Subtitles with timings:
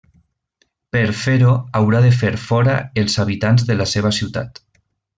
[0.95, 1.51] Per fer-ho
[1.81, 4.65] haurà de fer fora els habitants de la seva ciutat.